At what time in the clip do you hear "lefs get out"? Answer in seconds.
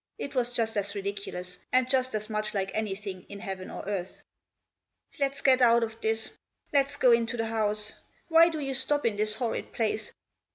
5.19-5.83